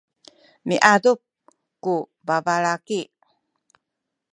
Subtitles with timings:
[0.67, 1.19] miadup
[1.83, 1.95] ku
[2.27, 3.01] babalaki.